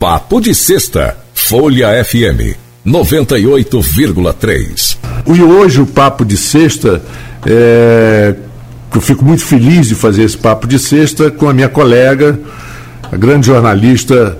[0.00, 2.56] Papo de Sexta, Folha FM
[2.86, 4.96] 98,3.
[5.26, 7.02] E hoje o Papo de Sexta,
[7.44, 8.34] é,
[8.94, 12.40] eu fico muito feliz de fazer esse Papo de Sexta com a minha colega,
[13.12, 14.38] a grande jornalista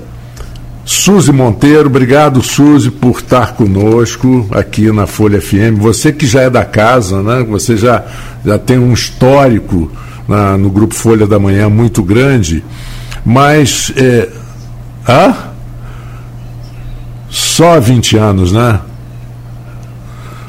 [0.86, 5.76] Suzy Monteiro, obrigado Suzy por estar conosco aqui na Folha FM.
[5.76, 7.44] Você que já é da casa, né?
[7.46, 8.02] Você já,
[8.46, 9.92] já tem um histórico
[10.26, 12.64] na, no grupo Folha da Manhã muito grande,
[13.26, 14.26] mas é,
[15.06, 15.49] hã?
[17.60, 18.80] Só 20 anos, né?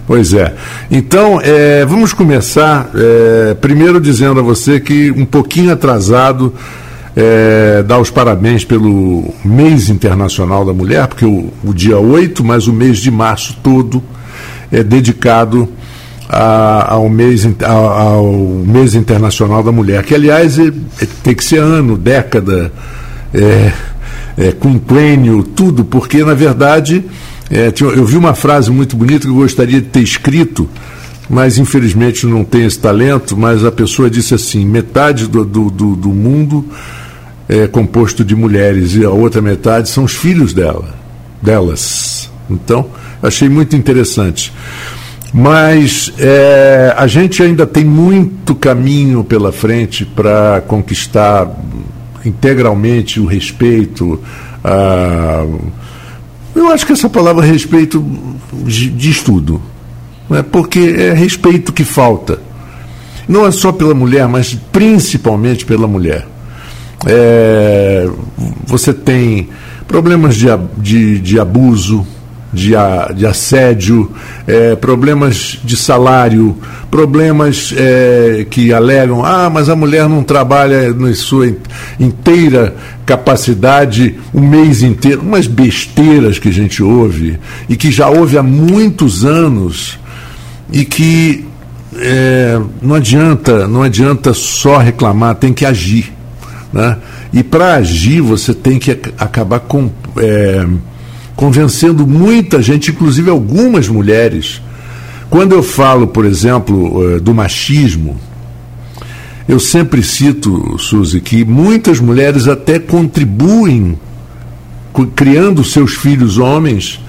[0.07, 0.55] Pois é.
[0.89, 6.53] Então, é, vamos começar é, primeiro dizendo a você que um pouquinho atrasado
[7.13, 12.67] é, dar os parabéns pelo mês internacional da mulher, porque o, o dia 8, mas
[12.67, 14.01] o mês de março todo
[14.71, 15.67] é dedicado
[16.29, 18.31] a, ao, mês, a, ao
[18.65, 22.71] mês internacional da mulher, que aliás é, é, tem que ser ano, década,
[23.33, 23.73] é,
[24.41, 27.03] é, quinquênio, tudo, porque na verdade
[27.49, 30.67] é, eu vi uma frase muito bonita que eu gostaria de ter escrito,
[31.29, 35.95] mas infelizmente não tenho esse talento, mas a pessoa disse assim, metade do, do, do,
[35.95, 36.65] do mundo
[37.47, 40.95] é composto de mulheres e a outra metade são os filhos dela,
[41.39, 42.31] delas.
[42.49, 42.87] Então,
[43.21, 44.51] achei muito interessante.
[45.33, 51.47] Mas é, a gente ainda tem muito caminho pela frente para conquistar
[52.25, 54.19] integralmente o respeito.
[54.63, 55.45] A,
[56.55, 58.03] eu acho que essa palavra respeito
[58.65, 59.61] diz tudo.
[60.29, 60.43] Né?
[60.43, 62.39] Porque é respeito que falta.
[63.27, 66.27] Não é só pela mulher, mas principalmente pela mulher.
[67.05, 68.09] É,
[68.65, 69.49] você tem
[69.87, 72.05] problemas de, de, de abuso,
[72.53, 72.71] de,
[73.15, 74.11] de assédio,
[74.45, 76.57] é, problemas de salário,
[76.89, 81.53] problemas é, que alegam, ah, mas a mulher não trabalha na sua
[81.99, 88.37] inteira capacidade o mês inteiro, umas besteiras que a gente ouve e que já ouve
[88.37, 89.99] há muitos anos
[90.71, 91.45] e que
[91.95, 96.11] é, não adianta, não adianta só reclamar, tem que agir.
[96.71, 96.97] Né?
[97.33, 100.65] E para agir, você tem que acabar com, é,
[101.35, 104.61] convencendo muita gente, inclusive algumas mulheres.
[105.29, 108.17] Quando eu falo, por exemplo, é, do machismo,
[109.47, 113.97] eu sempre cito, Suzy, que muitas mulheres até contribuem
[115.15, 116.99] criando seus filhos homens,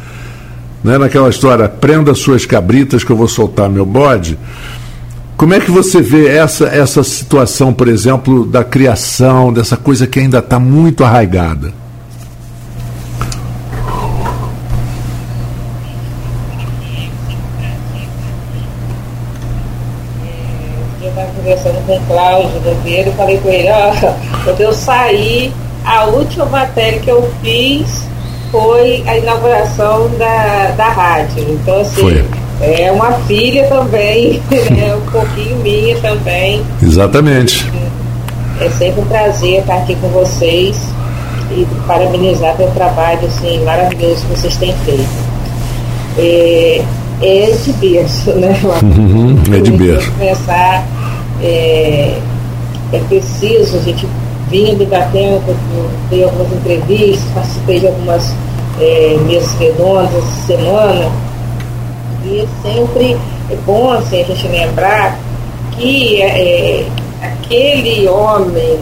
[0.83, 4.39] né, naquela história, prenda suas cabritas que eu vou soltar meu bode.
[5.37, 10.21] Como é que você vê essa, essa situação, por exemplo, da criação, dessa coisa que
[10.21, 11.73] ainda está muito arraigada?
[21.01, 25.53] Eu estava conversando com o Cláudio Nogueira e falei com ele, ó, quando eu saí,
[25.85, 28.07] a última matéria que eu fiz
[28.51, 31.45] foi a inauguração da, da rádio.
[31.49, 32.25] Então, assim, foi
[32.63, 36.63] é uma filha também, é um pouquinho minha também.
[36.81, 37.69] Exatamente.
[38.61, 40.81] É sempre um prazer estar aqui com vocês
[41.51, 45.09] e parabenizar pelo trabalho assim, maravilhoso que vocês têm feito.
[46.19, 46.83] É,
[47.21, 48.57] é de berço, né?
[48.83, 50.13] Uhum, é de berço.
[50.13, 50.87] Começar,
[51.43, 52.19] é,
[52.93, 54.07] é preciso, a gente
[54.49, 55.43] vinha debatendo,
[56.11, 58.35] dei algumas entrevistas, participei de algumas
[58.81, 61.11] é, mesas redondas essa semana
[62.25, 63.17] e sempre
[63.51, 65.19] é bom assim, a gente lembrar
[65.73, 66.87] que é,
[67.21, 68.79] aquele homem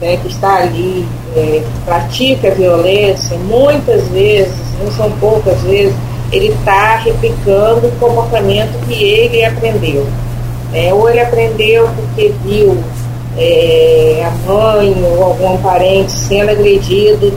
[0.00, 5.94] né, que está ali, é, pratica violência, muitas vezes, não são poucas vezes,
[6.32, 10.06] ele está replicando o comportamento que ele aprendeu.
[10.72, 12.76] É, ou ele aprendeu porque viu
[13.38, 17.32] é, a mãe ou algum parente sendo agredido,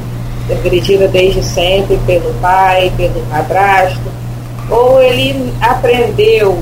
[0.50, 4.02] agredida desde sempre pelo pai, pelo padrasto,
[4.70, 6.58] ou ele aprendeu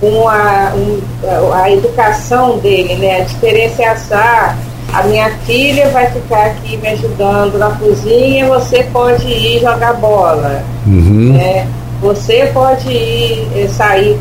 [0.00, 4.70] com a, um, a educação dele, né, a diferenciação.
[4.92, 10.64] A minha filha vai ficar aqui me ajudando na cozinha, você pode ir jogar bola.
[10.84, 11.34] Uhum.
[11.34, 11.68] Né?
[12.00, 14.18] Você pode ir eh, sair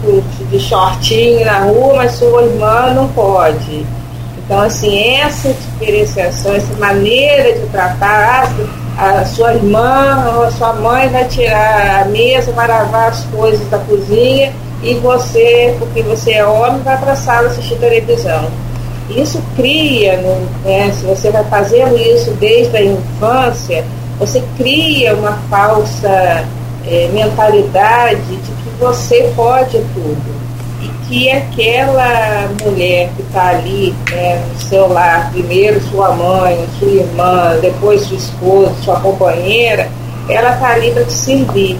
[0.52, 3.86] de shortinho na rua, mas sua irmã não pode.
[4.38, 8.52] Então, assim, essa diferenciação, essa maneira de tratar,
[8.98, 13.66] a sua irmã ou a sua mãe vai tirar a mesa, vai lavar as coisas
[13.70, 14.52] da cozinha
[14.84, 18.50] e você, porque você é homem, vai para a sala assistir televisão.
[19.10, 20.18] Isso cria,
[20.66, 23.86] né, se você vai fazendo isso desde a infância,
[24.20, 26.44] você cria uma falsa
[26.90, 30.40] é, mentalidade de que você pode tudo
[30.82, 36.88] e que aquela mulher que está ali né, no seu lar, primeiro sua mãe, sua
[36.88, 39.90] irmã, depois sua esposa, sua companheira,
[40.28, 41.78] ela está ali para te servir.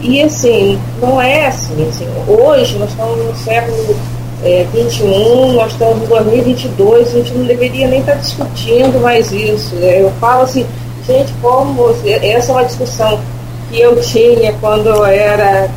[0.00, 3.96] E assim, não é assim, assim, Hoje nós estamos no século
[4.44, 9.32] é, 21, nós estamos em 2022, a gente não deveria nem estar tá discutindo mais
[9.32, 9.74] isso.
[9.76, 10.02] Né?
[10.02, 10.66] Eu falo assim,
[11.06, 13.18] gente, como você, essa é uma discussão
[13.68, 15.68] que eu tinha quando eu era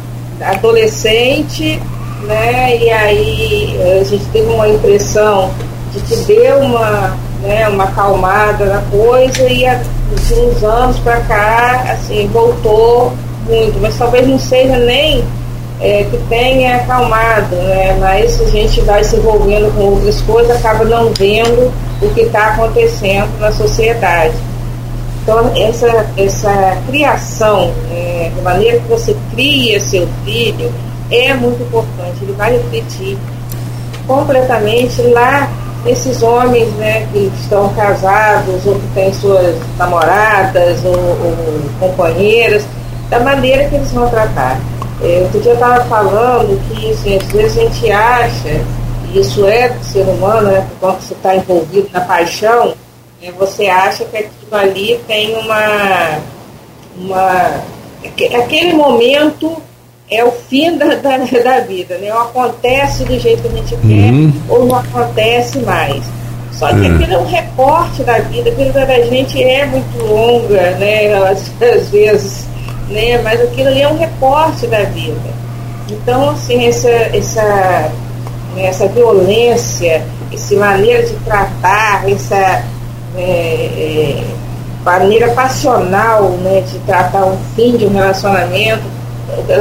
[0.41, 1.81] adolescente,
[2.23, 2.77] né?
[2.77, 5.51] E aí a gente teve uma impressão
[5.93, 9.65] de que deu uma, né, uma acalmada na coisa e
[10.15, 13.13] de uns anos para cá, assim, voltou
[13.45, 15.23] muito, mas talvez não seja nem
[15.81, 17.97] é, que tenha acalmado, né?
[17.99, 22.49] mas a gente vai se envolvendo com outras coisas, acaba não vendo o que está
[22.49, 24.35] acontecendo na sociedade.
[25.21, 30.71] Então, essa, essa criação, é, da maneira que você cria seu filho,
[31.12, 32.23] é muito importante.
[32.23, 33.18] Ele vai refletir
[34.07, 35.47] completamente lá
[35.85, 42.63] esses homens né, que estão casados ou que têm suas namoradas ou, ou companheiras,
[43.09, 44.59] da maneira que eles vão tratar.
[45.03, 48.62] É, outro dia eu estava falando que assim, às vezes a gente acha,
[49.09, 52.74] e isso é do ser humano, né, quando você está envolvido na paixão,
[53.29, 56.19] você acha que aquilo ali tem uma.
[56.97, 57.63] uma
[58.35, 59.62] aquele momento
[60.09, 62.13] é o fim da, da, da vida, né?
[62.13, 64.31] Ou acontece do jeito que a gente uhum.
[64.31, 66.03] quer, ou não acontece mais.
[66.53, 66.89] Só que é.
[66.89, 71.13] aquilo é um recorte da vida, a vida da gente é muito longa, né?
[71.13, 72.45] Às, às vezes
[72.91, 73.19] né?
[73.24, 75.41] Mas aquilo ali é um recorte da vida.
[75.89, 77.91] Então, assim, essa, essa,
[78.56, 82.63] né, essa violência, essa maneira de tratar, essa
[83.18, 84.24] é, é,
[84.84, 88.84] maneira passional né, de tratar um fim de um relacionamento,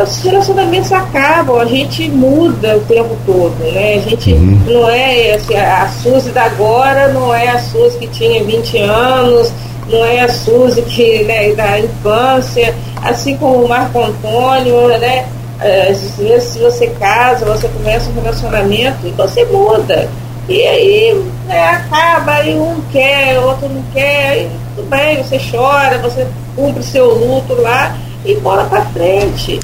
[0.03, 3.95] os relacionamentos acabam, a gente muda o tempo todo, né?
[3.95, 4.61] A gente uhum.
[4.67, 9.53] não é assim, a Suzy da agora não é a Suzy que tinha 20 anos,
[9.89, 15.27] não é a Suzy que, né, da infância, assim como o Marco Antônio, né?
[15.61, 20.09] Às vezes se você casa, você começa um relacionamento e você muda.
[20.51, 25.39] E aí né, acaba, e um quer, o outro não quer, e tudo bem, você
[25.39, 26.27] chora, você
[26.57, 29.61] cumpre seu luto lá e bola para frente.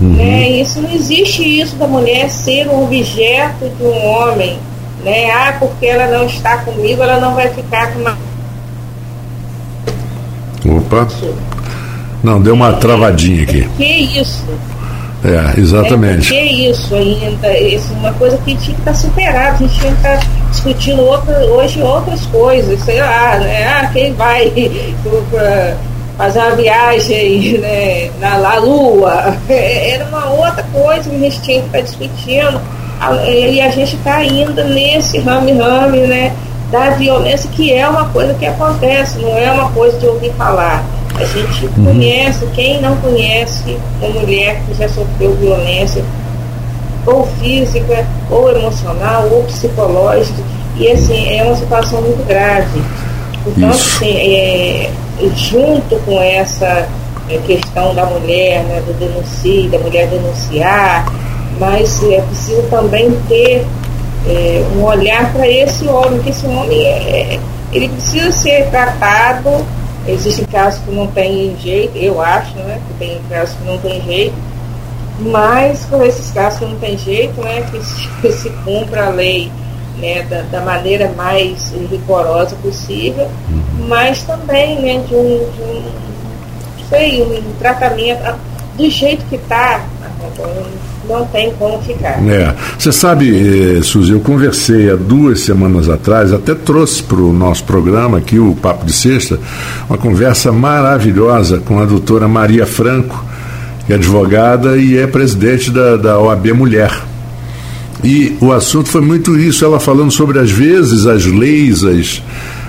[0.00, 0.14] Uhum.
[0.14, 0.48] Né?
[0.50, 4.58] Isso não existe isso da mulher ser um objeto de um homem.
[5.04, 5.30] Né?
[5.30, 8.18] Ah, porque ela não está comigo, ela não vai ficar com uma
[10.66, 11.06] Opa.
[12.24, 13.68] Não, deu uma travadinha aqui.
[13.76, 14.44] Que isso?
[15.24, 16.34] É, exatamente.
[16.34, 19.74] É, que isso ainda, isso é uma coisa que tinha que estar superada, a gente
[19.78, 23.66] tinha que estar discutindo outra, hoje outras coisas, sei lá, né?
[23.66, 24.52] Ah, quem vai
[26.18, 29.36] fazer uma viagem né, na, na Lua?
[29.48, 32.60] Era uma outra coisa que a gente tinha que estar discutindo.
[33.26, 36.32] E a gente está ainda nesse rame-rame, né?
[36.70, 40.84] da violência, que é uma coisa que acontece, não é uma coisa de ouvir falar.
[41.14, 41.84] A gente uhum.
[41.84, 46.04] conhece, quem não conhece uma mulher que já sofreu violência,
[47.06, 50.42] ou física, ou emocional, ou psicológica,
[50.76, 52.82] e assim, é uma situação muito grave.
[53.46, 53.96] Então, Isso.
[53.96, 54.90] assim, é,
[55.36, 56.88] junto com essa
[57.28, 61.06] é, questão da mulher, né, do denuncie, da mulher denunciar,
[61.58, 63.64] mas é preciso também ter
[64.26, 67.38] é, um olhar para esse homem, que esse homem é,
[67.72, 69.64] ele precisa ser tratado.
[70.06, 72.80] Existem casos que não tem jeito, eu acho, né?
[72.88, 74.34] Que tem casos que não tem jeito,
[75.20, 77.62] mas com esses casos que não tem jeito, né?
[77.70, 79.50] Que se, que se cumpra a lei
[79.98, 83.30] né, da, da, maneira mais rigorosa possível,
[83.88, 85.84] mas também né, de um, de um
[86.88, 88.38] sei, um tratamento
[88.76, 89.84] do jeito que está
[91.08, 92.22] não tem como ficar.
[92.28, 92.54] É.
[92.78, 97.64] Você sabe, eh, Suzy, eu conversei há duas semanas atrás, até trouxe para o nosso
[97.64, 99.38] programa aqui, o Papo de Sexta,
[99.88, 103.24] uma conversa maravilhosa com a doutora Maria Franco,
[103.86, 106.90] que é advogada e é presidente da, da OAB Mulher.
[108.02, 112.22] E o assunto foi muito isso, ela falando sobre, às vezes, as leis, as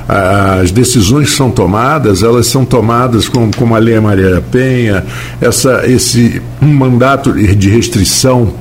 [0.07, 5.03] as decisões são tomadas, elas são tomadas como, como a Lei Maria Penha,
[5.41, 8.53] essa, esse mandato de restrição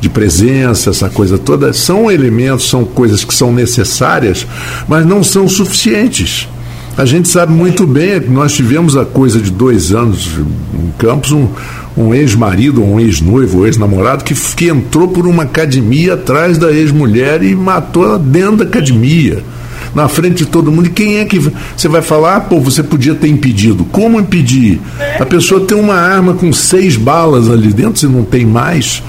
[0.00, 4.46] de presença, essa coisa toda, são elementos, são coisas que são necessárias,
[4.86, 6.48] mas não são suficientes.
[6.96, 10.30] A gente sabe muito bem que nós tivemos a coisa de dois anos
[10.72, 11.48] em Campos, um,
[11.96, 17.42] um ex-marido, um ex-noivo, um ex-namorado que, que entrou por uma academia atrás da ex-mulher
[17.42, 19.42] e matou ela dentro da academia
[19.94, 20.86] na frente de todo mundo.
[20.86, 21.38] E quem é que
[21.76, 22.36] você vai falar?
[22.36, 23.84] Ah, pô, você podia ter impedido.
[23.86, 24.80] Como impedir?
[25.18, 29.02] A pessoa tem uma arma com seis balas ali dentro, se não tem mais.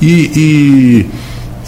[0.00, 1.06] E, e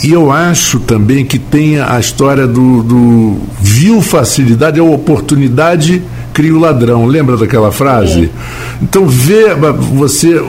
[0.04, 6.02] e eu acho também que tem a história do, do viu facilidade, a oportunidade
[6.34, 7.06] cria o ladrão.
[7.06, 8.30] Lembra daquela frase?
[8.82, 9.54] Então vê,
[9.94, 10.42] você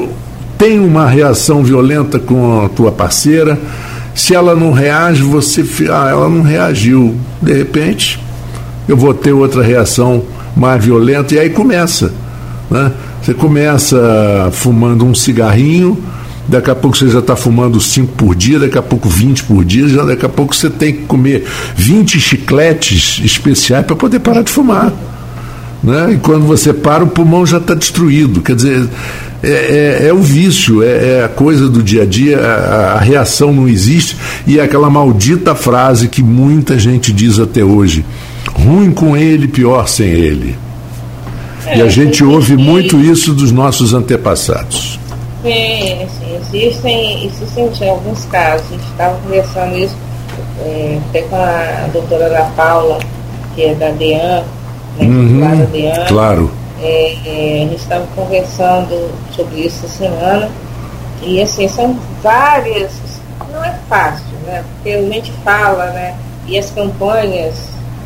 [0.58, 3.58] tem uma reação violenta com a tua parceira,
[4.18, 5.64] se ela não reage, você.
[5.92, 7.16] Ah, ela não reagiu.
[7.40, 8.20] De repente,
[8.88, 10.24] eu vou ter outra reação
[10.56, 12.12] mais violenta, e aí começa.
[12.70, 12.92] Né?
[13.22, 16.04] Você começa fumando um cigarrinho,
[16.48, 19.64] daqui a pouco você já está fumando 5 por dia, daqui a pouco 20 por
[19.64, 21.46] dia, já daqui a pouco você tem que comer
[21.76, 24.92] 20 chicletes especiais para poder parar de fumar.
[25.84, 26.14] Né?
[26.14, 28.42] E quando você para, o pulmão já está destruído.
[28.42, 28.90] Quer dizer,
[29.44, 33.00] é, é, é o vício, é, é, a coisa do dia a dia, a, a,
[33.00, 34.18] reação não existe,
[34.48, 38.04] e é aquela maldita frase que muita gente diz até hoje:
[38.54, 40.56] ruim com ele, pior sem ele.
[41.68, 45.00] e a é, gente ouve muito isso dos nossos antepassados.
[45.44, 49.96] Sim, sim existem, existem alguns casos, a gente estava conversando isso
[50.62, 52.98] é, até com a doutora Ana Paula,
[53.54, 54.44] que é da DEAN,
[54.98, 56.06] né, uhum, DEAN.
[56.08, 56.52] Claro
[56.82, 60.50] é, é, a gente estava conversando sobre isso essa semana.
[61.22, 62.92] E assim, são várias.
[63.52, 64.64] Não é fácil, né?
[64.76, 66.16] Porque a gente fala, né?
[66.46, 67.56] E as campanhas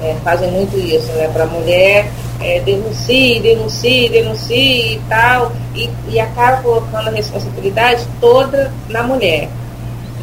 [0.01, 1.29] é, fazem muito isso, né?
[1.31, 2.09] Para a mulher
[2.39, 5.51] é, denuncie, denuncie, denuncie e tal.
[5.75, 9.49] E, e acaba colocando a responsabilidade toda na mulher.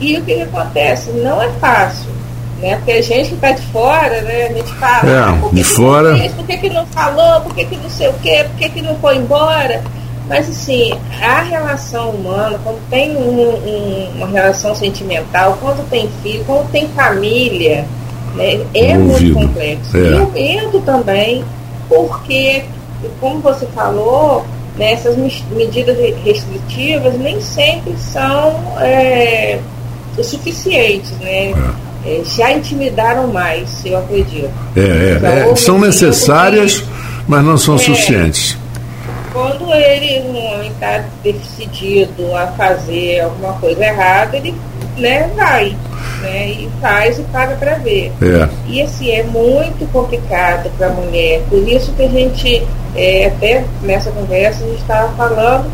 [0.00, 1.10] E o que, que acontece?
[1.10, 2.18] Não é fácil
[2.60, 2.76] né?
[2.76, 4.46] Porque a gente que está de fora, né?
[4.46, 6.16] A gente fala, é, ah, por que de que fora.
[6.16, 8.68] Fez, por que, que não falou, por que, que não sei o quê, por que,
[8.68, 9.82] que não foi embora?
[10.28, 16.44] Mas assim, a relação humana, quando tem um, um, uma relação sentimental, quando tem filho,
[16.44, 17.86] quando tem família,
[18.34, 19.96] né, é muito complexo.
[19.96, 20.00] É.
[20.00, 21.42] E o medo também,
[21.88, 22.64] porque,
[23.20, 24.44] como você falou,
[24.76, 25.16] né, essas
[25.50, 29.58] medidas restritivas nem sempre são é,
[30.16, 31.52] o suficientes, né?
[31.52, 34.50] É é, já intimidaram mais, eu acredito.
[34.76, 36.82] É, é, é são necessárias,
[37.26, 38.56] mas não são é, suficientes.
[39.32, 44.54] Quando ele, um homem está decidido a fazer alguma coisa errada, ele
[44.96, 45.76] né, vai.
[46.22, 48.12] Né, e faz e paga para ver.
[48.20, 48.48] É.
[48.66, 51.42] E assim, é muito complicado para a mulher.
[51.48, 55.70] Por isso que a gente, é, até nessa conversa, a gente estava falando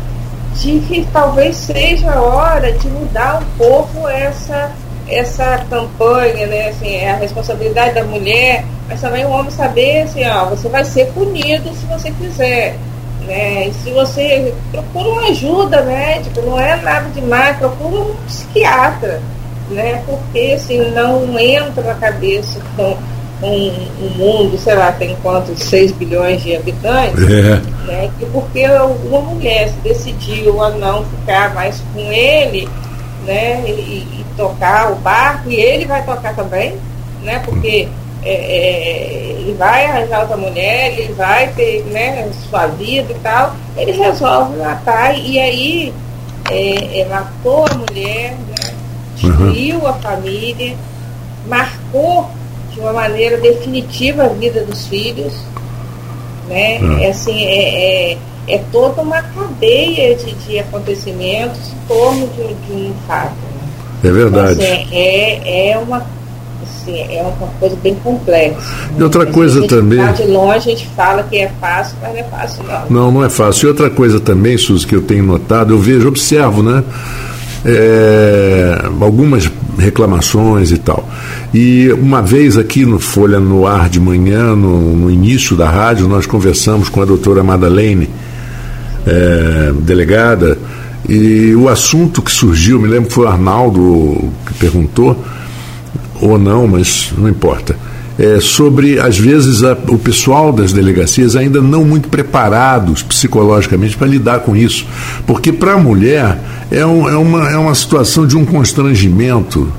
[0.55, 4.71] de que talvez seja a hora de mudar um pouco essa
[5.07, 10.25] essa campanha, né, assim, é a responsabilidade da mulher, mas também o homem saber assim,
[10.27, 12.75] ó, você vai ser punido se você quiser.
[13.25, 13.67] Né?
[13.67, 19.21] E se você procura uma ajuda médica, não é nada demais, procura um psiquiatra,
[19.71, 20.03] né?
[20.05, 22.95] Porque assim, não entra na cabeça com
[23.41, 23.71] um,
[24.01, 25.59] um mundo, sei lá, tem quantos?
[25.59, 27.61] 6 bilhões de habitantes, é.
[27.87, 28.11] né?
[28.19, 32.69] Que porque uma mulher se decidiu a não ficar mais com ele,
[33.25, 33.63] né?
[33.65, 36.77] E, e, tocar o barco e ele vai tocar também,
[37.23, 37.39] né?
[37.45, 37.87] Porque
[38.23, 43.55] é, é, ele vai arranjar outra mulher, ele vai ter né, sua vida e tal,
[43.77, 45.93] ele resolve matar e aí
[46.49, 48.73] é, é matou a mulher, né?
[49.15, 49.87] destruiu uhum.
[49.87, 50.75] a família,
[51.47, 52.29] marcou
[52.73, 55.33] de uma maneira definitiva a vida dos filhos,
[56.47, 56.79] né?
[56.79, 56.99] Uhum.
[56.99, 62.73] É assim, é, é, é, toda uma cadeia de, de acontecimentos em torno de, de
[62.73, 63.54] um fato.
[64.05, 64.63] É verdade.
[64.63, 66.05] Então, assim, é, é uma
[66.85, 68.57] assim, é uma coisa bem complexa.
[68.97, 69.99] E outra coisa também.
[70.13, 72.89] de longe a gente fala que é fácil, mas não é fácil não.
[72.89, 73.65] Não, não é fácil.
[73.65, 76.83] E outra coisa também, Suzy, que eu tenho notado, eu vejo, observo, né?
[77.67, 81.07] É, algumas reclamações e tal.
[81.53, 86.07] E uma vez aqui no Folha no Ar de manhã, no, no início da rádio,
[86.07, 88.07] nós conversamos com a doutora Madalene,
[89.07, 90.57] é, delegada,
[91.07, 95.23] e o assunto que surgiu, me lembro que foi o Arnaldo que perguntou,
[96.21, 97.77] ou não, mas não importa.
[98.17, 104.07] É sobre, às vezes, a, o pessoal das delegacias ainda não muito preparados psicologicamente para
[104.07, 104.87] lidar com isso.
[105.27, 106.39] Porque para a mulher
[106.71, 109.71] é, um, é, uma, é uma situação de um constrangimento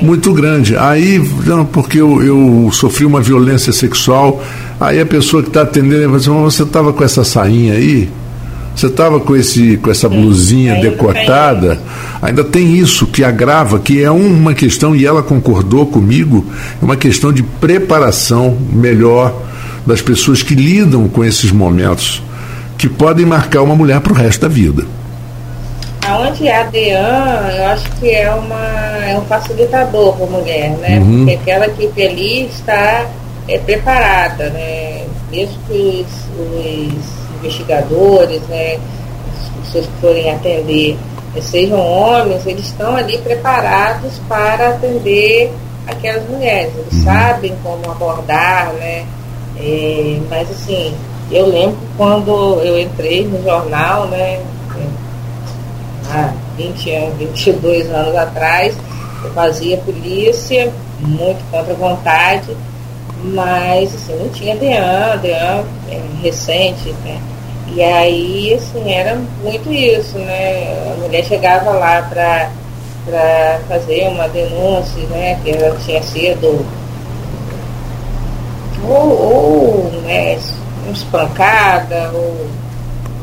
[0.00, 0.76] muito grande.
[0.76, 4.42] Aí, não, porque eu, eu, sofri uma violência sexual,
[4.80, 8.08] aí a pessoa que está atendendo vai dizer, você estava com essa sainha aí?
[8.74, 11.78] Você estava com, esse, com essa blusinha decotada,
[12.20, 16.44] ainda tem isso que agrava, que é uma questão, e ela concordou comigo,
[16.80, 19.34] é uma questão de preparação melhor
[19.86, 22.22] das pessoas que lidam com esses momentos
[22.78, 24.84] que podem marcar uma mulher para o resto da vida.
[26.04, 30.70] Aonde é a DEAN, eu acho que é, uma, é um facilitador para a mulher,
[30.78, 30.98] né?
[30.98, 31.18] Uhum.
[31.18, 33.06] Porque aquela equipe ali está
[33.46, 35.04] é, preparada, né?
[35.30, 38.78] Mesmo que os, os investigadores, né,
[39.28, 40.96] as pessoas que forem atender
[41.40, 45.50] sejam homens, eles estão ali preparados para atender
[45.86, 46.72] aquelas mulheres.
[46.76, 47.04] Eles uhum.
[47.04, 49.06] sabem como abordar, né?
[49.58, 50.94] É, mas assim,
[51.30, 54.40] eu lembro quando eu entrei no jornal, né?
[56.10, 58.74] Há 20 anos, 22 anos atrás,
[59.24, 60.70] eu fazia polícia,
[61.00, 62.54] muito contra a vontade,
[63.24, 67.18] mas assim, não tinha DEAN, DEAN é, recente, né?
[67.74, 70.92] E aí, assim, era muito isso, né?
[70.92, 72.50] A mulher chegava lá para
[73.04, 76.64] para fazer uma denúncia, né, que ela tinha sido
[78.88, 80.38] ou, ou né,
[80.92, 82.46] espancada, ou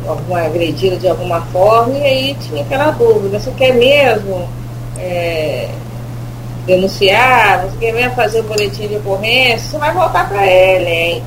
[0.08, 4.48] alguma agredida de alguma forma, e aí tinha aquela dúvida, você quer mesmo
[4.98, 5.70] é,
[6.66, 11.24] denunciar, você quer mesmo fazer o boletim de ocorrência, você vai voltar para ele, hein?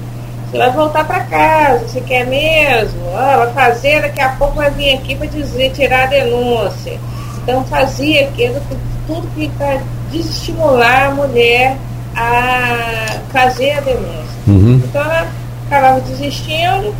[0.52, 3.00] Você vai voltar para casa, você quer mesmo?
[3.16, 7.00] Ah, vai fazer, daqui a pouco vai vir aqui para dizer, tirar a denúncia.
[7.42, 8.60] Então fazia aquilo,
[9.06, 9.80] tudo que para
[10.10, 11.78] desestimular a mulher
[12.14, 14.36] a fazer a denúncia.
[14.46, 14.82] Uhum.
[14.84, 15.26] Então ela
[15.66, 16.94] acabava desistindo,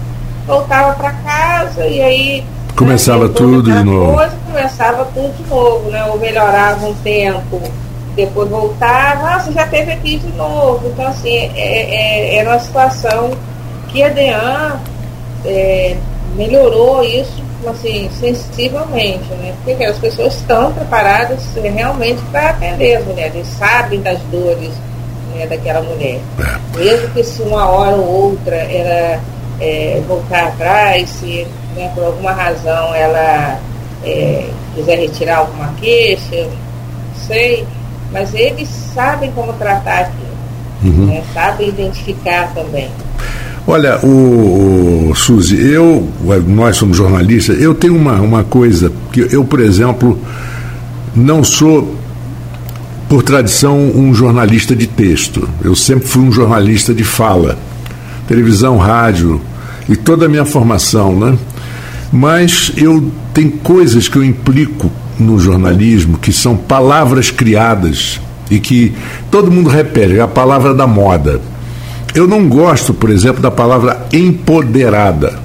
[0.47, 4.15] voltava para casa e aí começava né, tudo de novo.
[4.15, 6.03] Coisa, começava tudo de novo, né?
[6.07, 7.61] Ou melhorava um tempo,
[8.15, 10.87] depois voltava, ah, você já teve aqui de novo.
[10.89, 13.31] Então, assim, é, é, era uma situação
[13.89, 14.81] que a DEAN
[15.45, 15.97] é,
[16.37, 19.55] melhorou isso assim, sensivelmente, né?
[19.65, 24.73] Porque as pessoas estão preparadas é, realmente para atender as mulheres, sabem das dores
[25.33, 26.21] né, daquela mulher.
[26.41, 26.79] É.
[26.79, 29.21] Mesmo que se uma hora ou outra ela
[29.61, 33.61] é, voltar atrás, se né, por alguma razão ela
[34.75, 37.65] quiser retirar alguma queixa, não sei,
[38.13, 40.37] mas eles sabem como tratar aquilo,
[40.85, 41.07] uhum.
[41.07, 42.91] né, sabem identificar também.
[43.67, 46.09] Olha, o, o Suzy, eu,
[46.49, 50.19] nós somos jornalistas, eu tenho uma, uma coisa que eu, por exemplo,
[51.15, 51.95] não sou,
[53.09, 55.49] por tradição, um jornalista de texto.
[55.63, 57.57] Eu sempre fui um jornalista de fala,
[58.27, 59.41] televisão, rádio
[59.89, 61.39] e toda a minha formação, né?
[62.13, 68.21] Mas eu tenho coisas que eu implico no jornalismo que são palavras criadas
[68.51, 68.95] e que
[69.31, 71.41] todo mundo repete, é a palavra da moda.
[72.15, 75.39] Eu não gosto, por exemplo, da palavra empoderada.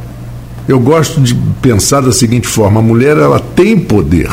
[0.67, 4.29] Eu gosto de pensar da seguinte forma: a mulher ela tem poder.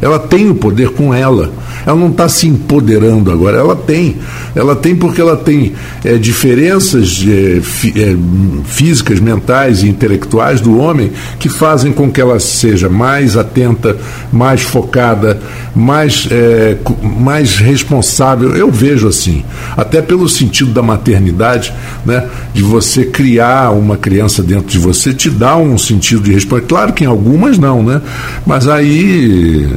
[0.00, 1.50] Ela tem o poder com ela.
[1.86, 4.16] Ela não está se empoderando agora, ela tem.
[4.54, 5.72] Ela tem porque ela tem
[6.04, 8.16] é, diferenças é, é,
[8.64, 13.96] físicas, mentais e intelectuais do homem que fazem com que ela seja mais atenta,
[14.32, 15.40] mais focada,
[15.74, 18.54] mais, é, mais responsável.
[18.56, 19.44] Eu vejo assim,
[19.76, 21.72] até pelo sentido da maternidade,
[22.04, 26.68] né, de você criar uma criança dentro de você, te dá um sentido de responsabilidade.
[26.68, 28.00] Claro que em algumas não, né?
[28.46, 29.68] Mas aí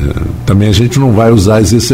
[0.45, 1.90] também a gente não vai usar as exceções.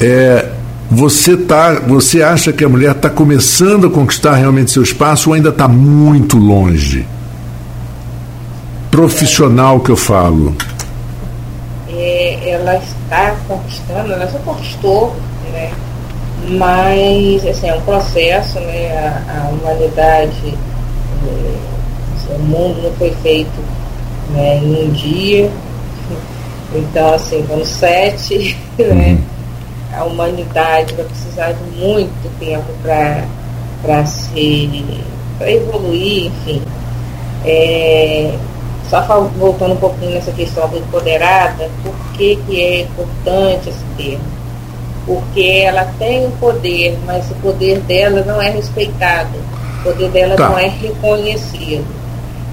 [0.00, 0.48] É,
[0.90, 5.34] você, tá, você acha que a mulher está começando a conquistar realmente seu espaço ou
[5.34, 7.06] ainda está muito longe?
[8.90, 10.54] Profissional que eu falo.
[11.88, 15.16] É, ela está conquistando, ela já conquistou,
[15.52, 15.70] né?
[16.50, 18.92] mas assim, é um processo, né?
[19.28, 20.54] a, a humanidade,
[21.26, 23.60] é, o mundo não foi feito
[24.30, 25.50] né, em um dia,
[26.74, 29.12] então, assim, vamos sete, né?
[29.12, 29.22] Uhum.
[29.94, 35.04] A humanidade vai precisar de muito tempo para se
[35.38, 36.62] para evoluir, enfim.
[37.44, 38.32] É,
[38.88, 39.02] só
[39.38, 44.24] voltando um pouquinho nessa questão do empoderada, por que, que é importante esse termo?
[45.04, 49.30] Porque ela tem o poder, mas o poder dela não é respeitado,
[49.80, 50.48] o poder dela tá.
[50.48, 51.84] não é reconhecido.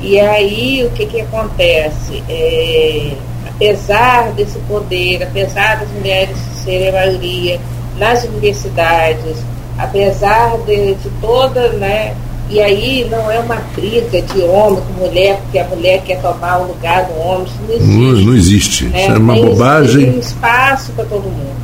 [0.01, 2.23] E aí o que, que acontece?
[2.29, 3.12] É,
[3.60, 7.60] apesar desse poder, apesar das mulheres serem a maioria
[7.98, 9.36] nas universidades,
[9.78, 12.15] apesar de, de toda, né?
[12.50, 16.62] E aí não é uma briga de homem com mulher, porque a mulher quer tomar
[16.62, 17.98] o lugar do homem, isso não existe.
[17.98, 19.02] Não, não existe, né?
[19.02, 20.12] isso é uma tem, bobagem.
[20.12, 21.60] Tem espaço para todo mundo.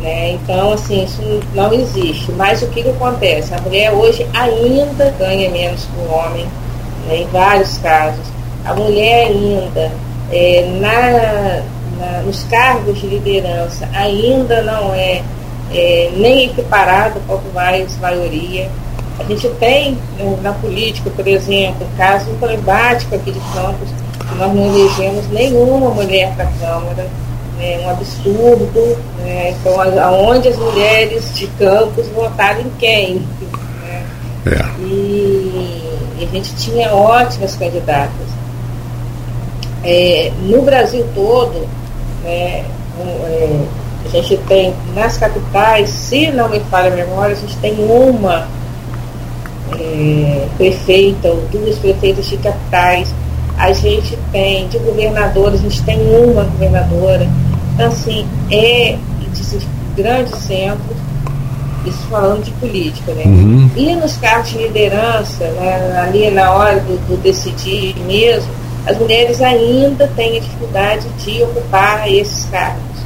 [0.00, 0.32] Né?
[0.32, 1.22] Então, assim, isso
[1.54, 2.30] não existe.
[2.32, 3.54] Mas o que, que acontece?
[3.54, 6.46] A mulher hoje ainda ganha menos que o homem,
[7.08, 7.22] né?
[7.22, 8.26] em vários casos.
[8.64, 9.90] A mulher ainda
[10.32, 11.62] é, na,
[11.98, 15.22] na, nos cargos de liderança ainda não é,
[15.72, 18.68] é nem equiparado quanto mais maioria.
[19.18, 24.34] A gente tem né, na política, por exemplo, um caso emblemático aqui de Campos, que
[24.36, 27.06] nós não elegemos nenhuma mulher para a Câmara,
[27.56, 28.98] né, um absurdo.
[29.18, 33.14] Né, então, aonde as mulheres de Campos votaram em quem?
[33.82, 34.06] Né?
[34.46, 34.82] É.
[34.82, 35.82] E,
[36.18, 38.26] e a gente tinha ótimas candidatas.
[39.86, 41.66] É, no Brasil todo,
[42.24, 42.64] né,
[43.00, 43.66] é,
[44.04, 48.48] a gente tem nas capitais, se não me falha a memória, a gente tem uma
[49.78, 53.12] é, prefeita ou duas prefeitas de capitais.
[53.58, 57.26] A gente tem de governadores, a gente tem uma governadora.
[57.74, 58.96] Então, assim, é
[59.32, 60.96] de grandes centros,
[61.86, 63.24] isso falando de política, né?
[63.24, 63.70] Uhum.
[63.76, 68.50] E nos cargos de liderança, né, ali na hora do, do decidir mesmo,
[68.86, 73.00] as mulheres ainda têm a dificuldade de ocupar esses cargos.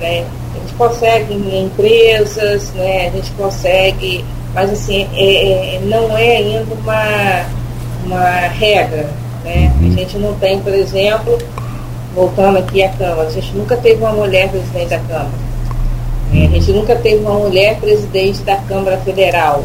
[0.00, 0.24] Né?
[0.54, 3.08] A gente consegue em empresas, né?
[3.08, 7.44] a gente consegue, mas assim, é, é, não é ainda uma,
[8.04, 9.10] uma regra.
[9.44, 9.72] Né?
[9.80, 11.36] A gente não tem, por exemplo,
[12.14, 15.46] voltando aqui à Câmara, a gente nunca teve uma mulher presidente da Câmara.
[16.32, 16.46] Né?
[16.46, 19.64] A gente nunca teve uma mulher presidente da Câmara Federal.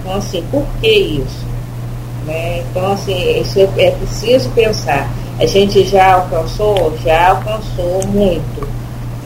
[0.00, 1.45] Então, assim, por que isso?
[2.26, 2.64] Né?
[2.68, 5.08] Então, assim, isso é, é preciso pensar.
[5.38, 6.96] A gente já alcançou?
[7.04, 8.68] Já alcançou muito.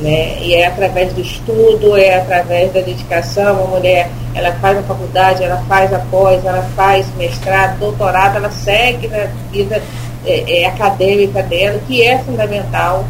[0.00, 0.38] Né?
[0.40, 3.64] E é através do estudo, é através da dedicação.
[3.64, 8.50] A mulher, ela faz a faculdade, ela faz a pós, ela faz mestrado, doutorado, ela
[8.50, 9.82] segue na vida
[10.26, 13.04] é, é, acadêmica dela, que é fundamental.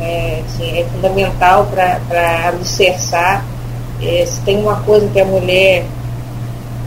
[0.00, 3.44] É, assim, é fundamental para alicerçar.
[4.00, 5.84] É, se tem uma coisa que a mulher,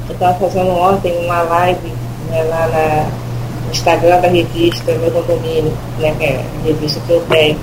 [0.08, 1.92] eu estava fazendo ontem uma live
[2.32, 7.12] né, lá na, no Instagram da revista Meu Condomínio, né, que é a revista que
[7.12, 7.60] eu tenho,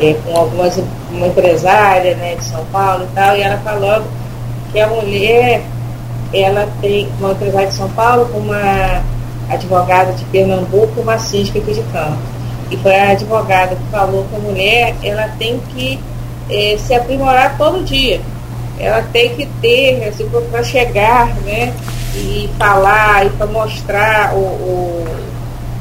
[0.00, 0.78] é, com algumas
[1.10, 4.04] uma empresária né, de São Paulo e tal, e ela falando
[4.72, 5.62] que a mulher,
[6.32, 9.02] ela tem uma empresária de São Paulo, uma
[9.48, 12.18] advogada de Pernambuco, uma síndica aqui de Campo.
[12.70, 15.98] E foi a advogada que falou que a mulher ela tem que
[16.48, 18.20] é, se aprimorar todo dia.
[18.78, 21.74] Ela tem que ter, assim, para chegar, né?
[22.14, 25.06] E falar e para mostrar o, o,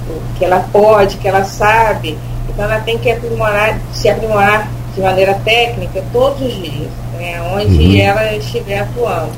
[0.09, 2.17] o, que ela pode, que ela sabe.
[2.49, 7.77] Então ela tem que aprimorar, se aprimorar de maneira técnica todos os dias, né, onde
[7.77, 7.99] uhum.
[7.99, 9.31] ela estiver atuando.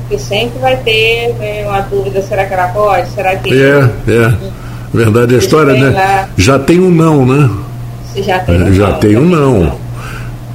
[0.00, 3.08] Porque sempre vai ter né, uma dúvida, será que ela pode?
[3.10, 3.52] Será que.
[3.52, 3.78] É,
[4.10, 4.62] é.
[4.92, 5.88] Verdade a história, né?
[5.88, 7.50] Lá, já tem um não, né?
[8.14, 8.98] Já tem um é, já não.
[8.98, 9.81] Tem um não.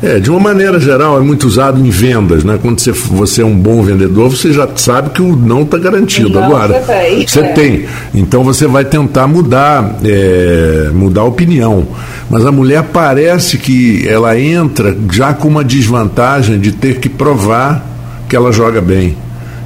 [0.01, 2.59] É, de uma maneira geral, é muito usado em vendas, né?
[2.61, 6.39] Quando você, você é um bom vendedor, você já sabe que o não está garantido.
[6.39, 6.83] Não, Agora,
[7.25, 7.53] você é.
[7.53, 7.85] tem.
[8.13, 11.87] Então você vai tentar mudar, é, mudar a opinião.
[12.29, 17.83] Mas a mulher parece que ela entra já com uma desvantagem de ter que provar
[18.29, 19.17] que ela joga bem,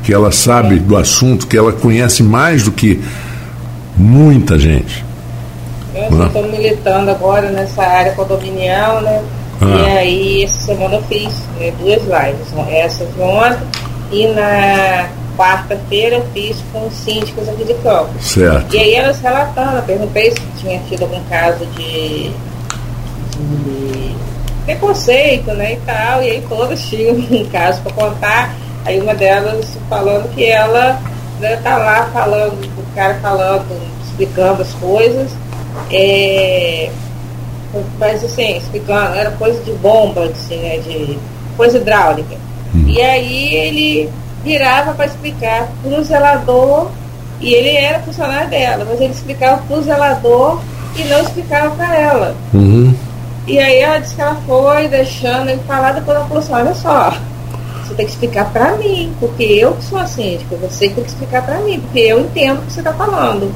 [0.01, 3.01] que ela sabe do assunto, que ela conhece mais do que
[3.97, 5.03] muita gente.
[5.93, 9.21] Eu estou militando agora nessa área condominial, né?
[9.61, 9.65] Ah.
[9.65, 12.51] E aí, essa semana eu fiz né, duas lives.
[12.51, 13.67] Né, essa de ontem
[14.11, 18.09] e na quarta-feira eu fiz com síndicos aqui de campo.
[18.19, 18.75] Certo.
[18.75, 22.31] E aí elas relatando, eu perguntei se tinha tido algum caso de,
[23.39, 24.15] de
[24.65, 28.55] preconceito, né, e tal, e aí todas tinham um caso para contar.
[28.83, 30.99] Aí uma delas falando que ela
[31.39, 33.65] né, tá lá falando, o cara falando,
[34.05, 35.31] explicando as coisas.
[35.91, 36.89] É,
[37.99, 41.17] mas assim, explicando, era coisa de bomba, assim, né, de
[41.55, 42.35] coisa hidráulica.
[42.75, 42.85] Hum.
[42.87, 44.09] E aí ele
[44.43, 46.89] virava para explicar para o zelador,
[47.41, 50.61] e ele era funcionário dela, mas ele explicava para o zelador
[50.95, 52.35] e não explicava para ela.
[52.53, 52.93] Uhum.
[53.47, 56.75] E aí ela disse que ela foi deixando ele falar, depois ela falou assim, olha
[56.75, 57.13] só,
[57.83, 61.09] você tem que explicar para mim, porque eu que sou a síndica, você tem que
[61.09, 63.51] explicar para mim, porque eu entendo o que você está falando.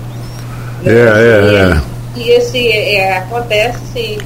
[0.84, 1.95] É, é, é.
[2.16, 4.18] E esse é, acontece assim,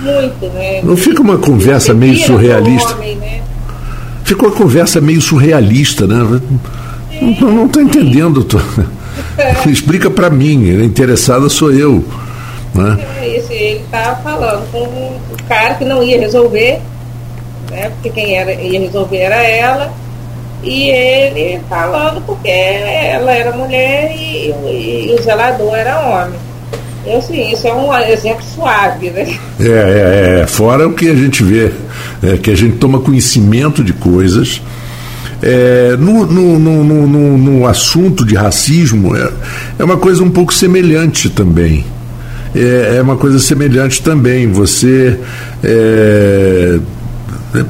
[0.00, 0.80] muito, né?
[0.82, 2.94] Não fica uma conversa meio surrealista?
[2.94, 3.40] Homem, né?
[4.24, 6.40] Fica uma conversa meio surrealista, né?
[7.10, 8.44] Sim, não estou entendendo.
[8.44, 8.58] Tô...
[9.38, 9.54] É.
[9.68, 12.04] Explica para mim, a interessada sou eu.
[12.74, 12.98] Né?
[13.20, 16.80] É isso, ele estava falando com o cara que não ia resolver,
[17.70, 17.90] né?
[17.90, 19.92] Porque quem era, ia resolver era ela.
[20.62, 26.47] E ele falando porque ela era mulher e, e, e o zelador era homem.
[27.08, 29.38] Eu, sim, isso é um exemplo suave, né?
[29.58, 30.46] É, é, é.
[30.46, 31.72] Fora o que a gente vê,
[32.22, 34.60] é, que a gente toma conhecimento de coisas.
[35.40, 39.30] É, no, no, no, no, no assunto de racismo, é,
[39.78, 41.86] é uma coisa um pouco semelhante também.
[42.54, 44.50] É, é uma coisa semelhante também.
[44.52, 45.18] Você.
[45.64, 46.78] É,
[47.54, 47.64] é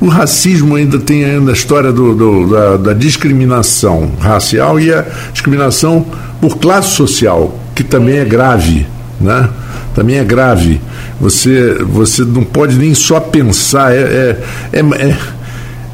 [0.00, 5.04] o racismo ainda tem ainda a história do, do da, da, discriminação racial e a
[5.32, 6.06] discriminação
[6.40, 8.86] por classe social que também é grave,
[9.20, 9.48] né?
[9.94, 10.80] Também é grave.
[11.20, 14.38] Você, você não pode nem só pensar, é,
[14.72, 15.16] é, é,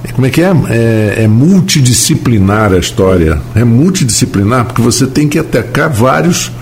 [0.05, 0.53] é como é que é?
[0.70, 1.24] é?
[1.24, 1.29] é?
[1.29, 3.40] multidisciplinar a história.
[3.55, 6.53] É multidisciplinar porque você tem que atacar vários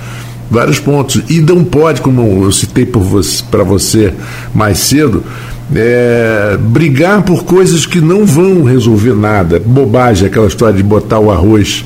[0.48, 1.22] vários pontos.
[1.28, 4.14] E não pode, como eu citei para você, você
[4.54, 5.24] mais cedo,
[5.74, 9.58] é, brigar por coisas que não vão resolver nada.
[9.58, 11.84] Bobagem, aquela história de botar o arroz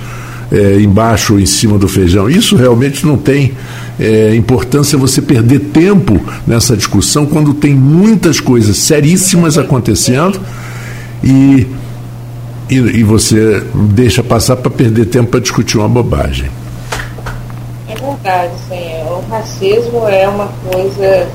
[0.51, 2.29] é, embaixo ou em cima do feijão.
[2.29, 3.55] Isso realmente não tem
[3.99, 10.41] é, importância você perder tempo nessa discussão quando tem muitas coisas seríssimas acontecendo
[11.23, 11.67] e,
[12.69, 16.51] e, e você deixa passar para perder tempo para discutir uma bobagem.
[17.89, 19.03] É verdade, sim.
[19.09, 21.29] O racismo é uma coisa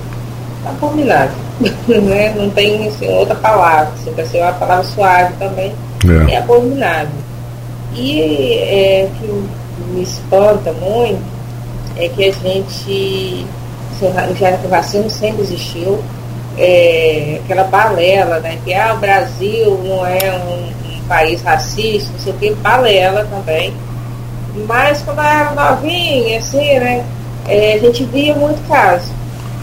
[0.66, 1.46] abominável.
[1.88, 2.34] né?
[2.36, 3.92] Não tem assim, outra palavra.
[4.04, 5.74] Se vai ser uma palavra suave também.
[6.08, 7.25] É, é abominável.
[7.96, 9.28] E é, que
[9.92, 11.24] me espanta muito
[11.98, 13.46] é que a gente,
[14.38, 16.04] já o racismo sempre existiu,
[16.58, 18.58] é, aquela balela, né?
[18.64, 23.26] Que ah, o Brasil não é um, um país racista, não sei o que, balela
[23.26, 23.74] também.
[24.68, 27.06] Mas quando eu era novinha, assim, né?
[27.48, 29.12] É, a gente via muito caso.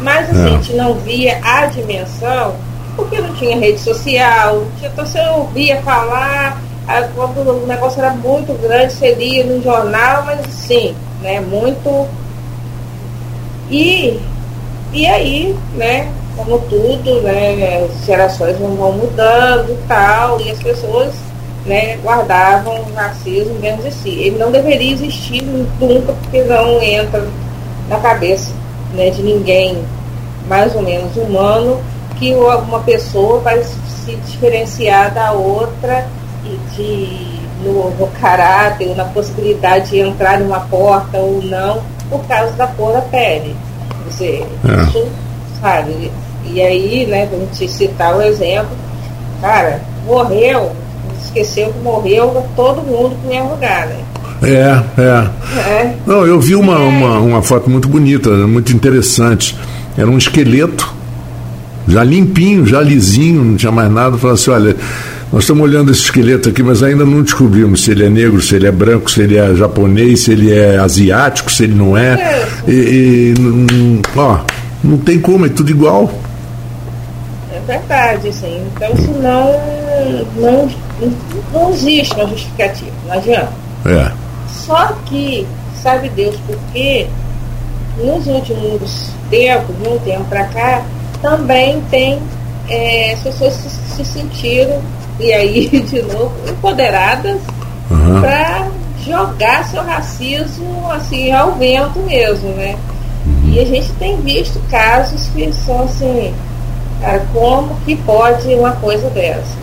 [0.00, 0.44] Mas assim, é.
[0.44, 2.54] a gente não via a dimensão,
[2.96, 6.60] porque não tinha rede social, então você ouvia falar,
[7.14, 12.08] quando o negócio era muito grande, lia no jornal, mas sim, né, muito.
[13.70, 14.20] E,
[14.92, 21.14] e aí, né, como tudo, né, as gerações vão mudando e tal, e as pessoas
[21.64, 24.10] né, guardavam o racismo dentro de si.
[24.10, 27.26] Ele não deveria existir nunca, porque não entra
[27.88, 28.52] na cabeça
[28.94, 29.84] né, de ninguém
[30.48, 31.80] mais ou menos humano
[32.18, 36.06] que uma pessoa vai se diferenciar da outra
[36.76, 42.52] de, no, no caráter, ou na possibilidade de entrar numa porta ou não, por causa
[42.52, 43.54] da cor da pele.
[44.06, 44.82] Você, é.
[44.82, 45.08] isso,
[45.60, 46.10] sabe?
[46.44, 48.76] E aí, né, pra gente citar o exemplo,
[49.40, 50.72] cara, morreu,
[51.24, 54.00] esqueceu que morreu todo mundo no mesmo lugar, né?
[54.42, 55.94] É, é, é.
[56.04, 56.78] Não, eu vi uma, é.
[56.78, 59.56] uma, uma foto muito bonita, muito interessante.
[59.96, 60.92] Era um esqueleto,
[61.86, 64.18] já limpinho, já lisinho, não tinha mais nada.
[64.18, 64.76] Falou assim: olha,
[65.32, 68.54] nós estamos olhando esse esqueleto aqui, mas ainda não descobrimos se ele é negro, se
[68.54, 72.46] ele é branco, se ele é japonês, se ele é asiático, se ele não é.
[72.68, 74.40] E, e ó,
[74.84, 76.12] não tem como, é tudo igual.
[77.50, 78.62] É verdade, sim.
[78.76, 79.58] Então isso não,
[80.36, 80.70] não,
[81.50, 83.52] não existe uma justificativa, não adianta.
[83.86, 84.12] É.
[84.50, 85.46] Só que,
[85.82, 87.06] sabe Deus por quê?
[87.96, 90.82] Nos últimos tempos, de um tempo para cá,
[91.22, 92.20] também tem
[92.68, 94.82] é, as pessoas se, se sentiram
[95.22, 97.40] e aí, de novo, empoderadas
[97.90, 98.20] uhum.
[98.20, 98.68] para
[99.04, 102.76] jogar seu racismo assim ao vento mesmo, né?
[103.26, 103.50] Uhum.
[103.50, 106.34] E a gente tem visto casos que são assim,
[107.00, 109.62] cara, como que pode uma coisa dessa?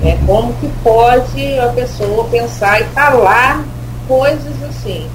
[0.00, 0.18] Né?
[0.26, 3.64] Como que pode a pessoa pensar e falar
[4.06, 5.06] coisas assim?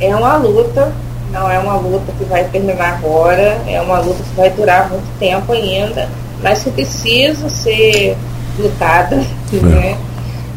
[0.00, 0.92] É uma luta,
[1.30, 5.18] não é uma luta que vai terminar agora, é uma luta que vai durar muito
[5.18, 6.08] tempo ainda,
[6.42, 8.16] mas que precisa ser
[8.60, 9.56] lutada, é.
[9.56, 9.98] né?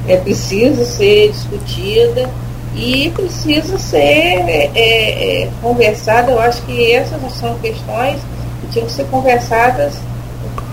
[0.08, 2.30] É preciso ser discutida
[2.76, 6.32] e precisa ser é, é, é, conversada.
[6.32, 8.20] Eu acho que essas são questões
[8.62, 9.94] que tinham que ser conversadas,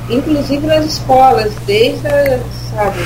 [0.09, 2.41] inclusive nas escolas, desde a,
[2.75, 2.99] sabe,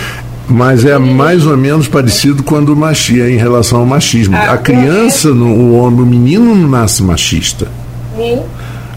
[0.46, 4.36] mas é mais ou menos parecido quando machia em relação ao machismo.
[4.36, 7.68] Ah, a criança, o homem, o menino não nasce machista.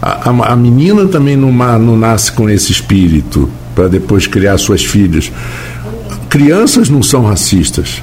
[0.00, 4.84] A, a, a menina também não, não nasce com esse espírito para depois criar suas
[4.84, 5.30] filhas.
[6.28, 8.02] Crianças não são racistas.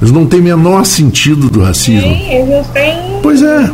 [0.00, 2.14] Eles não têm menor sentido do racismo.
[2.14, 3.18] Sim, eles têm.
[3.20, 3.68] Pois é.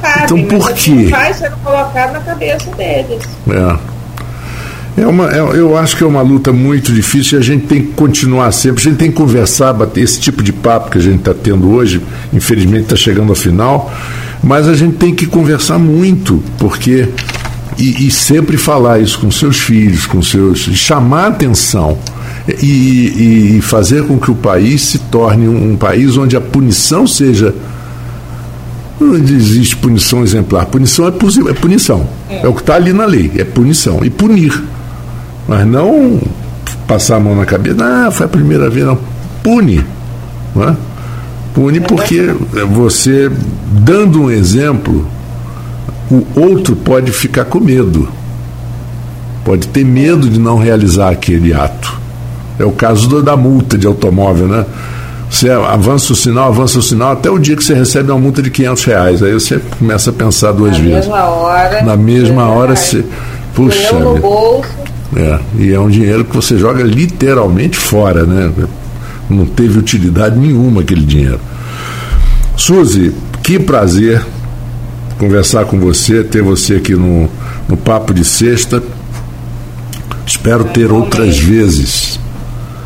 [0.00, 1.06] Sabem, então por quê?
[1.10, 3.22] Vai ser colocado na cabeça deles.
[3.48, 3.96] É.
[5.00, 7.82] É uma, é, eu acho que é uma luta muito difícil e a gente tem
[7.82, 11.02] que continuar sempre, a gente tem que conversar, bater esse tipo de papo que a
[11.02, 12.00] gente está tendo hoje,
[12.32, 13.92] infelizmente está chegando ao final,
[14.42, 17.10] mas a gente tem que conversar muito, porque
[17.78, 20.58] e, e, sempre falar isso com seus filhos, com seus.
[20.58, 21.98] chamar atenção
[22.62, 27.06] e, e, fazer com que o país se torne um, um país onde a punição
[27.06, 27.54] seja.
[28.98, 30.64] Não existe punição exemplar.
[30.66, 32.08] Punição é, é punição.
[32.30, 32.42] É.
[32.44, 34.00] é o que está ali na lei, é punição.
[34.02, 34.62] E punir.
[35.46, 36.20] Mas não
[36.86, 38.98] passar a mão na cabeça, ah, foi a primeira vez, não.
[39.42, 39.84] Pune.
[40.54, 40.76] Não é?
[41.54, 42.34] Pune porque
[42.68, 43.30] você,
[43.70, 45.06] dando um exemplo,
[46.10, 48.08] o outro pode ficar com medo,
[49.44, 52.00] pode ter medo de não realizar aquele ato.
[52.58, 54.64] É o caso da multa de automóvel, né?
[55.28, 58.40] Você avança o sinal, avança o sinal, até o dia que você recebe uma multa
[58.40, 59.22] de 500 reais.
[59.22, 60.94] Aí você começa a pensar duas Na vezes.
[60.94, 63.04] Mesma hora, Na mesma hora você.
[63.54, 63.98] Puxa.
[63.98, 64.68] No bolso.
[65.16, 68.52] É, e é um dinheiro que você joga literalmente fora, né?
[69.28, 71.40] Não teve utilidade nenhuma aquele dinheiro.
[72.56, 74.24] Suzy, Que prazer
[75.18, 77.28] conversar com você, ter você aqui no,
[77.68, 78.82] no Papo de Sexta.
[80.26, 82.18] Espero ter outras vezes.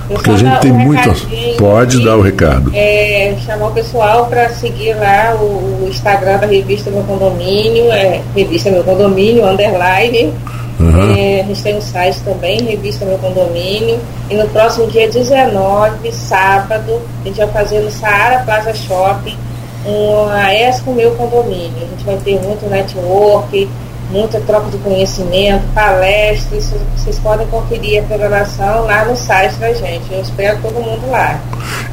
[0.08, 1.56] Porque a gente tem um muito.
[1.56, 2.72] Pode dar o recado.
[2.74, 8.20] É, chamar o pessoal para seguir lá o, o, Instagram da revista Meu Condomínio, é,
[8.34, 10.34] revista Meu Condomínio, underline.
[10.80, 11.16] Uhum.
[11.16, 14.00] É, a gente tem um site também, revista Meu Condomínio.
[14.28, 19.36] E no próximo dia 19, sábado, a gente vai fazer no Saara Plaza Shopping
[19.84, 21.76] uma ESCO Meu Condomínio.
[21.76, 23.68] A gente vai ter muito network,
[24.10, 26.72] muita troca de conhecimento, palestras.
[26.96, 30.12] Vocês podem conferir a programação lá no site da gente.
[30.12, 31.40] Eu espero todo mundo lá.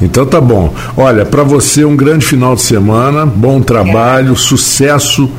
[0.00, 0.72] Então tá bom.
[0.96, 4.36] Olha, para você um grande final de semana, bom trabalho, é.
[4.36, 5.30] sucesso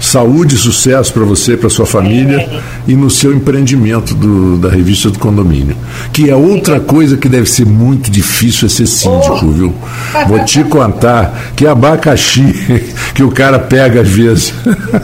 [0.00, 2.60] saúde e sucesso para você, para sua família é.
[2.86, 5.76] e no seu empreendimento do, da revista do condomínio.
[6.12, 9.74] Que é outra coisa que deve ser muito difícil é ser síndico, viu?
[10.28, 14.54] Vou te contar que é abacaxi que o cara pega às vezes.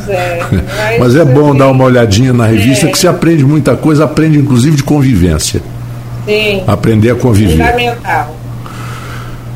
[0.08, 0.40] É,
[0.98, 2.90] mas, é bom dar uma olhadinha na revista é.
[2.90, 5.62] que você aprende muita coisa, aprende inclusive de convivência.
[6.26, 6.62] Sim.
[6.66, 7.52] Aprender a conviver.
[7.52, 8.36] Fundamental.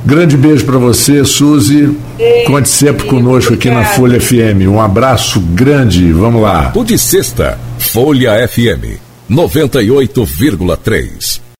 [0.05, 1.97] Grande beijo para você, Suzy.
[2.47, 4.69] Conte sempre conosco aqui na Folha FM.
[4.69, 6.13] Um abraço grande.
[6.13, 6.73] Vamos lá.
[6.75, 8.99] O de sexta, Folha FM
[9.31, 11.44] 98,3.